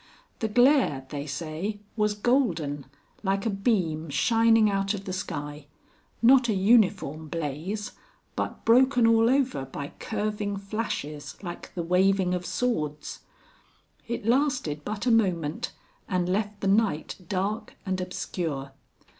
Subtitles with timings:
[0.39, 2.87] The glare, they say, was golden
[3.21, 5.67] like a beam shining out of the sky,
[6.23, 7.91] not a uniform blaze,
[8.35, 13.19] but broken all over by curving flashes like the waving of swords.
[14.07, 15.71] It lasted but a moment
[16.09, 18.71] and left the night dark and obscure.